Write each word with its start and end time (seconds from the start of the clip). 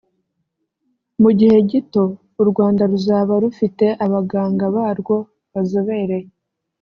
mu 1.21 1.29
gihe 1.39 1.57
gito 1.69 2.03
u 2.41 2.43
Rwanda 2.49 2.81
ruzaba 2.91 3.33
rufite 3.43 3.85
abaganga 4.05 4.65
barwo 4.75 5.15
bazobereye 5.53 6.27